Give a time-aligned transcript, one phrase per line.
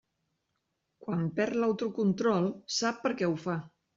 [1.07, 3.59] Quan perd l'autocontrol sap per què ho fa.